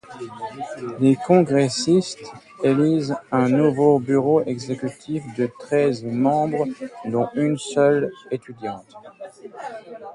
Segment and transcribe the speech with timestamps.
[0.99, 2.25] Les congressistes
[2.63, 6.65] élisent un nouveau bureau exécutif de treize membres
[7.05, 8.95] dont une seule étudiante.